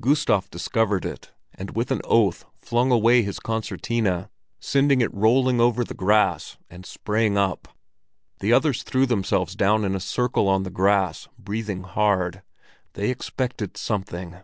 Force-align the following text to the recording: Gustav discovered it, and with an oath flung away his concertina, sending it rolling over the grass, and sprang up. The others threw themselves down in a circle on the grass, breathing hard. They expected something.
Gustav 0.00 0.50
discovered 0.50 1.04
it, 1.04 1.30
and 1.54 1.76
with 1.76 1.92
an 1.92 2.00
oath 2.02 2.44
flung 2.58 2.90
away 2.90 3.22
his 3.22 3.38
concertina, 3.38 4.30
sending 4.58 5.00
it 5.00 5.14
rolling 5.14 5.60
over 5.60 5.84
the 5.84 5.94
grass, 5.94 6.56
and 6.68 6.84
sprang 6.84 7.38
up. 7.38 7.68
The 8.40 8.52
others 8.52 8.82
threw 8.82 9.06
themselves 9.06 9.54
down 9.54 9.84
in 9.84 9.94
a 9.94 10.00
circle 10.00 10.48
on 10.48 10.64
the 10.64 10.70
grass, 10.70 11.28
breathing 11.38 11.84
hard. 11.84 12.42
They 12.94 13.10
expected 13.12 13.76
something. 13.76 14.38